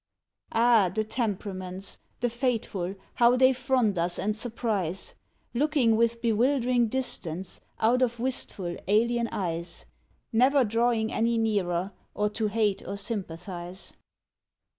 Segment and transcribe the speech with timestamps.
[0.51, 5.13] Ah, the temperaments, the fateful, how they front us and surprise,
[5.53, 9.85] Looking with bewildering distance out of wistful, alien eyes,
[10.33, 13.93] Never drawing any nearer, or to hate or sympathize.